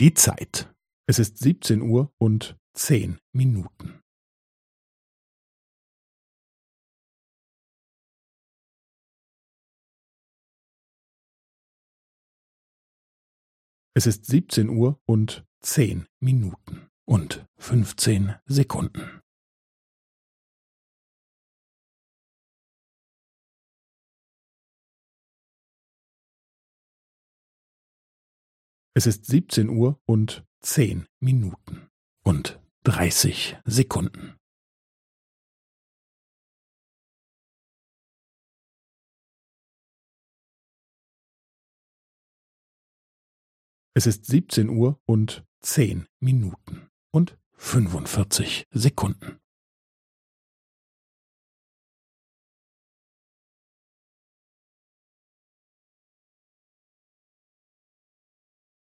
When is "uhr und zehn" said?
1.82-3.18, 14.68-16.06, 29.68-31.06, 44.68-46.08